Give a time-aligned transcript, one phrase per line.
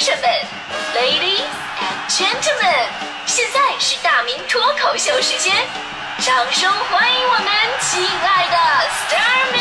[0.00, 0.24] 生们
[0.96, 1.44] ，Ladies
[1.76, 2.88] and Gentlemen，
[3.26, 5.54] 现在是大明脱口秀时间，
[6.20, 7.44] 掌声欢迎我们
[7.82, 8.56] 亲爱的
[8.88, 9.60] s t a r m y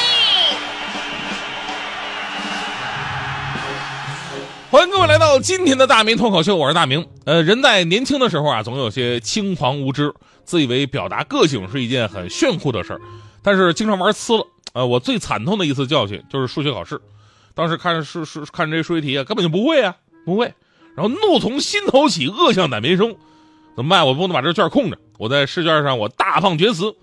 [4.71, 7.05] 欢迎各位来到今天的大明脱口秀，我是大明。
[7.25, 10.13] 呃，人在年轻的时候啊，总有些轻狂无知，
[10.45, 13.01] 自以为表达个性是一件很炫酷的事儿，
[13.43, 14.47] 但是经常玩呲了。
[14.71, 17.01] 呃，我最惨痛的一次教训就是数学考试，
[17.53, 19.93] 当时看数数看这数学题啊，根本就不会啊，
[20.29, 20.53] 不会。
[20.95, 23.15] 然后怒从心头起，恶向胆边生，
[23.75, 24.05] 怎么办？
[24.05, 26.95] 我不能把这卷空着，我在试卷上我大放厥词，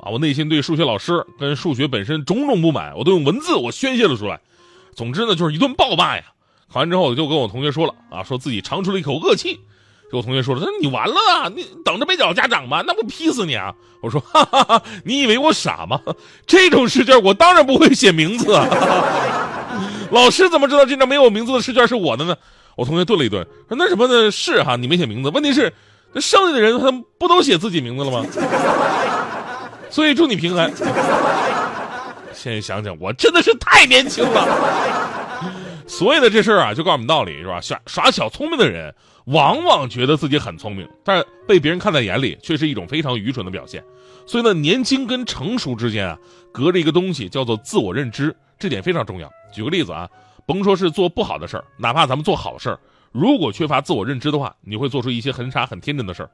[0.00, 4.40] 啊，我内心对数学老师跟数学本身种种不满，我都用文字我宣泄了出来。
[4.94, 6.24] 总之呢，就是一顿暴骂呀。
[6.72, 9.60] 考完之后，我就跟我同学说了啊，说自己长出了一口恶气。
[10.10, 13.74] 就我同学说了，他说你完了啊，你等着被找家长吧，那不劈死你啊！
[14.00, 16.00] 我说，哈哈哈，你以为我傻吗？
[16.46, 18.68] 这种试卷我当然不会写名字啊。
[20.12, 22.36] 老师怎么知道这张没有名字的试卷是我的呢？
[22.76, 24.30] 我同学顿了一顿，说那什么呢？
[24.30, 25.30] 是哈，你没写名字。
[25.30, 25.72] 问题是，
[26.12, 28.26] 那剩下的人他不都写自己名字了吗？
[29.90, 30.72] 所以祝你平安。
[32.32, 34.46] 现在想想，我真的是太年轻了。
[35.86, 37.60] 所以呢，这事儿啊，就告诉我们道理是吧？
[37.60, 38.92] 耍耍小聪明的人，
[39.26, 43.84] 往往觉得自己很聪明，但是被别人看在眼里，却是一种非常愚蠢的表现。
[44.26, 46.18] 所以呢，年轻跟成熟之间啊，
[46.52, 49.30] 隔着一个东西叫做自我认知，这点非常重要。
[49.52, 50.08] 举个例子啊，
[50.46, 52.78] 甭说是做不好的事儿，哪怕咱们做好事儿，
[53.12, 56.30] 如果缺乏自我认知的话，你会做出一些很傻很天真的事儿。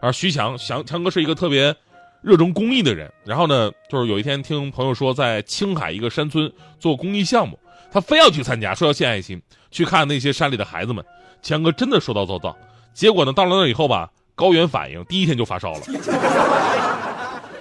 [0.00, 1.74] 而徐强，强强哥是一个特别
[2.20, 3.10] 热衷公益的人。
[3.24, 7.58] 然后呢，就是有一天听朋友说，在青海一个山村做公益项目。
[7.92, 11.04] 他非要去参加，说要献爱心，去看那些山里的孩子们。
[11.42, 12.56] 强哥真的说到做到，
[12.92, 15.80] 结果呢，到了那以后吧，高原反应，第一天就发烧了。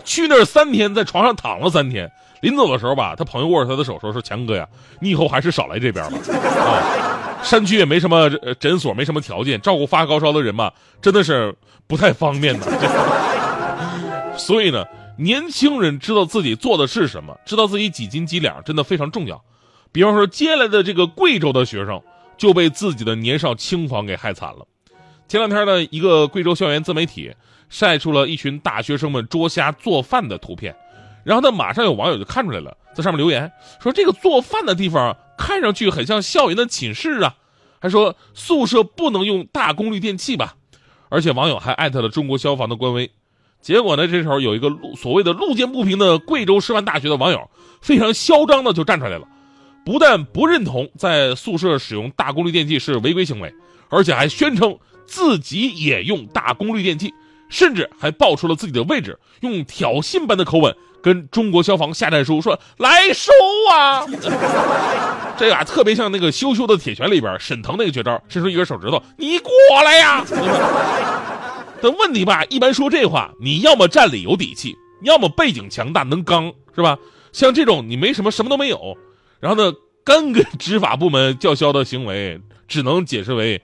[0.03, 2.11] 去那儿三天，在床上躺了三天。
[2.41, 4.67] 临走的时候吧，他朋友握着他的手说：“说强哥呀，
[4.99, 6.17] 你以后还是少来这边吧。
[6.59, 11.55] 啊，山区也没什么诊所，没什么条件，照顾发高烧的人嘛，真的是
[11.87, 12.67] 不太方便的。
[14.37, 14.83] 所以呢，
[15.17, 19.41] 年轻人知道自己做的是什么，知道自己几斤几两，真的非常重要。”
[19.93, 22.01] 比方说，接下来的这个贵州的学生
[22.35, 24.65] 就被自己的年少轻狂给害惨了。
[25.29, 27.33] 前两天呢，一个贵州校园自媒体
[27.73, 30.75] 晒出了一群大学生们捉虾做饭的图片，
[31.23, 33.51] 然后呢，马上有网友就看出来了，在上面留言
[33.81, 37.35] 说：“这个做饭的地方看上去很像校园的寝室啊，
[37.81, 40.53] 还说宿舍不能用大功率电器吧？”
[41.09, 43.09] 而且网友还艾特了中国消防的官微。
[43.59, 47.49] 结果呢，这时候有一个路所谓的路见不平的贵州师范大学的网友
[47.81, 49.27] 非常嚣张的就站出来了。
[49.83, 53.51] 不但不认同在宿舍使用大功率电器是违规行为，
[53.89, 57.11] 而且还宣称自己也用大功率电器，
[57.53, 63.31] 甚至还报出了自己的位置，用挑衅般的口吻跟中国消防下战书，说来收
[63.71, 64.03] 啊！
[65.37, 69.51] 这啊特别像那个羞羞的铁拳里边沈腾那个绝招，伸出一根手指头，你过
[69.85, 70.25] 来呀！
[71.79, 76.97] 但问题吧，一般说这话，你要么站里有底气，要么背景强大能刚，是吧？
[77.31, 78.97] 像这种你没什么，什么都没有。
[79.39, 79.71] 然后呢，
[80.03, 83.61] 干跟执法部门叫嚣的行为，只能解释为，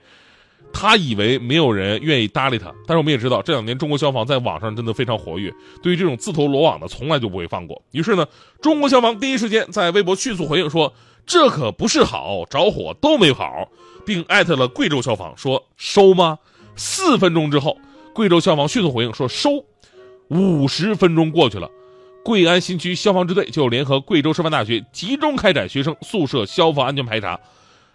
[0.72, 2.72] 他以为没有人愿意搭理他。
[2.86, 7.80] 但是我们也知道，这两年中国消防在网上真的非常活跃，对于这种自投罗网的，从来就不会放过。
[7.90, 8.26] 于是呢，
[8.60, 10.92] 中国消防第一时间在微博迅速回应说
[11.26, 13.68] ：“这可不是好，着火都没好，
[14.04, 16.38] 并艾特了贵州消防说收吗？
[16.76, 17.76] 四分钟之后，
[18.14, 19.64] 贵州消防迅速回应说收。
[20.28, 21.68] 五十分钟过去了。
[22.22, 27.40] 贵安新区消防支队就联合贵州师范大学集中开展学生宿舍消防安全排查，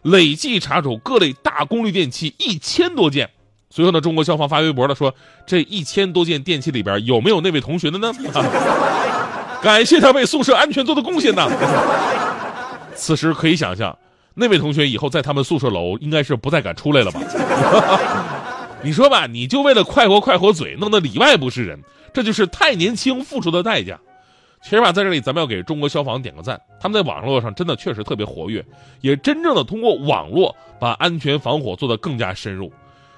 [0.05, 3.29] 累计查处各类大功率电器一千多件。
[3.71, 5.13] 随后呢，中国消防发微博了，说
[5.47, 8.13] 这一千多件电器里边有没有那位同学的呢？
[9.61, 11.49] 感谢他为宿舍安全做的贡献呢。
[12.95, 13.97] 此时可以想象，
[14.35, 17.19] 那位同学以后在他们宿舍楼应该是不再敢出来了吧？
[18.83, 21.81] 你说吧，你就为了快活快活嘴，弄得里外不是人，
[22.13, 23.99] 这就是太年轻付出的代价。
[24.65, 28.65] 其实吧，在这里咱们要给中国消防点个赞，他们在网络上真的确实特别活跃，
[29.01, 32.73] 也真正的通过网络把安全防火做得更加深入。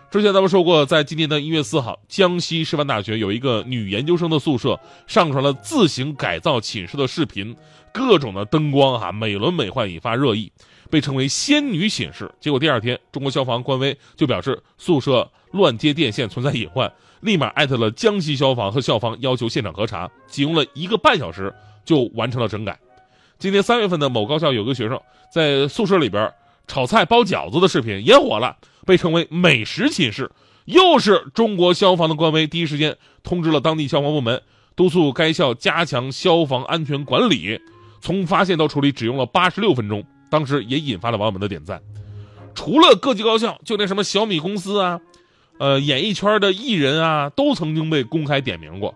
[0.09, 7.53] 之前咱们说过，在今年的一月四号，江西师范大学有一个女研究生的宿舍上传了自行改造寝室的视频，
[7.91, 10.49] 各种的灯光哈美轮美奂，引发热议，
[10.89, 12.31] 被称为“仙女寝室”。
[12.39, 16.89] 结果第二天，中国消防官微就表示宿舍乱接电线存在隐患。
[17.19, 21.53] 立马艾特了江西消防和校方，要求现场核查，仅用了一个半小时
[21.83, 22.79] 就完成了整改。
[23.37, 24.97] 今年三月份的某高校有个学生
[25.29, 26.31] 在宿舍里边
[26.65, 28.55] 炒菜包饺子的视频也火了，
[28.87, 30.31] 被称为“美食寝室”。
[30.65, 34.41] 又是中国消防的官微第一时间通知了当地消防部门，
[34.75, 37.61] 督促该校加强消防安全管理。
[38.01, 41.81] 从发现到处理只用了八十六分钟，当时也引发了网友们的点赞。
[42.53, 44.99] 除了各级高校，就连什么小米公司啊，
[45.57, 48.95] 呃，演艺圈的艺人啊，都曾经被公开点名过。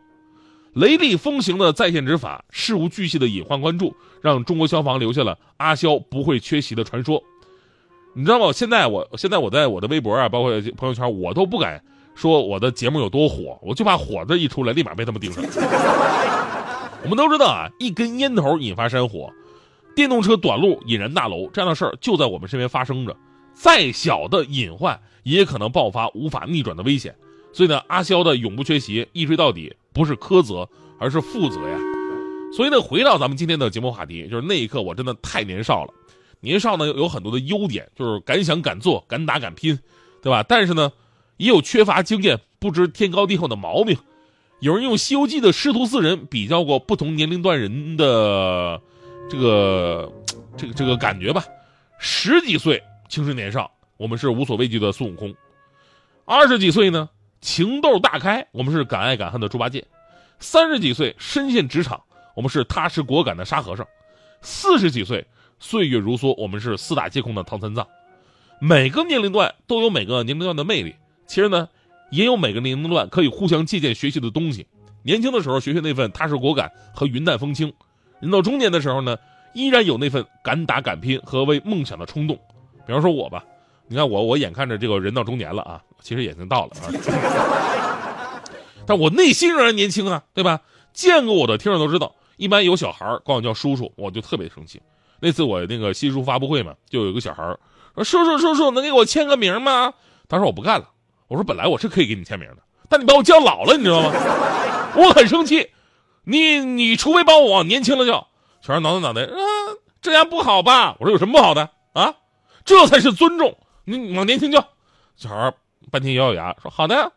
[0.74, 7.24] 雷厉风行的在线执法，事无巨细的隐患关注，让中国消防留下了阿肖不会缺席的传说。
[8.14, 8.52] 你知道吗？
[8.52, 11.82] 现在我现在我在我的微博啊，包括朋友圈，我都不敢
[12.14, 15.44] 说我的节目有多火，我就怕火字一出来，立马被他们盯上。
[17.04, 19.32] 我们都知道啊，一根烟头引发山火，
[19.96, 23.16] 电动车短路引燃大楼，这样的事儿就在我们身边发生着。
[23.54, 27.16] 再小的隐患，也可能爆发无法逆转的危险。
[27.54, 30.68] 所以呢，阿肖的永不缺席，一追到底，不是苛责，
[31.00, 31.78] 而是负责呀。
[32.56, 35.94] 所以呢，回到咱们今天的节目话题，就是那一刻我真的太年少了。
[36.42, 39.80] 年少呢有很多的优点，就是敢想敢做、敢打敢拼，
[40.22, 40.44] 对吧？
[40.44, 40.92] 但是呢，
[41.38, 43.98] 也有缺乏经验、不知天高地厚的毛病。
[44.60, 48.80] 有人用《西游记》的师徒四人比较过不同年龄段人的
[49.30, 50.12] 这个
[50.58, 51.44] 这个这个感觉吧。
[51.98, 55.32] 十几岁青春年少，我们是无所畏惧的孙悟空；
[56.26, 57.10] 二十几岁呢？
[57.42, 59.82] 情窦大开，我们是敢爱敢恨的猪八戒；
[60.40, 62.00] 三十几岁深陷职场，
[62.36, 63.84] 我们是踏实果敢的沙和尚；
[64.44, 65.26] 四十几岁
[65.62, 67.88] 岁月如梭，我们是四大皆空的唐三藏。
[68.60, 70.96] 每个年龄段都有每个年龄段的魅力，
[71.28, 71.70] 其实呢，
[72.10, 74.66] 也有每个年龄段可以互相借鉴学习的东西。
[75.04, 77.70] 年轻的时候学学那份踏实果敢和云淡风轻；
[78.20, 79.16] 人到中年的时候呢，
[79.54, 82.36] 依然有那份敢打敢拼和为梦想的冲动。
[82.88, 83.46] 比方说我吧。
[83.88, 88.42] 你看我，我眼看着这个人到中年了啊，其实已经到了啊，
[88.88, 90.62] 但我内心仍然年轻啊，对吧？
[90.92, 94.82] 见过我的听众都知道，一般有小孩管我叫叔叔，我就特别生气。
[95.22, 97.44] 那次我那个新书发布会嘛，就有个小孩
[97.96, 99.94] 说：“叔叔叔叔，能给我签个名吗？”
[100.28, 100.90] 当时我不干了，
[101.28, 102.58] 我说：“本来我是可以给你签名的，
[102.90, 104.12] 但你把我叫老了，你知道吗？
[104.98, 105.70] 我很生气。
[106.24, 108.28] 你你除非把我往年轻了叫。”
[108.62, 109.38] 小孩挠挠脑袋，啊，
[110.02, 110.96] 这样不好吧？
[111.00, 112.16] 我说有什么不好的啊？
[112.66, 113.58] 这才是尊重。
[113.86, 114.64] 你往年轻叫，
[115.16, 115.54] 小孩
[115.92, 117.12] 半天咬咬牙说：“好的，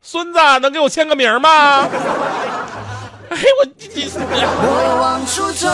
[0.00, 1.88] 孙子能给我签个名吗？”
[3.30, 5.70] 哎，我你我往初衷，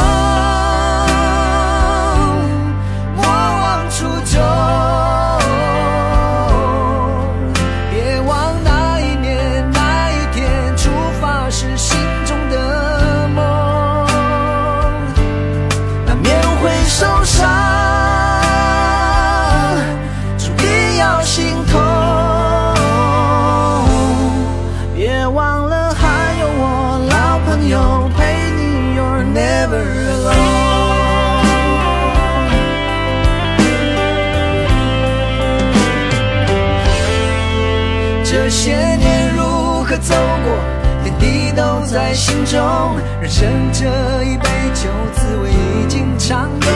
[38.47, 39.43] 这些年如
[39.83, 40.55] 何走过，
[41.03, 42.63] 点滴都在心中，
[43.21, 43.87] 人生这
[44.23, 46.69] 一杯酒，滋味已经尝够。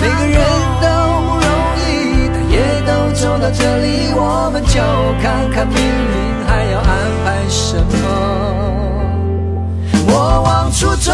[0.00, 0.38] 每个人
[0.80, 0.86] 都
[1.26, 4.80] 不容易，但也都走到这里，我们就
[5.20, 6.88] 看看命运还要安
[7.24, 7.90] 排什么。
[10.06, 10.14] 我
[10.44, 11.10] 往出走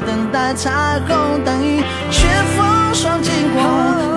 [0.00, 0.52] 等待。
[0.54, 1.80] 彩虹等雨
[2.10, 2.26] 雪
[2.56, 3.62] 风霜经过，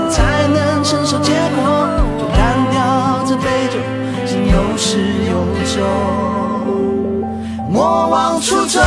[0.10, 1.88] 才能承受结果。
[2.18, 2.38] 就干
[2.72, 3.78] 掉这杯酒，
[4.26, 4.98] 心有始
[5.30, 5.34] 有
[5.76, 5.78] 终。
[7.70, 8.82] 莫忘初衷。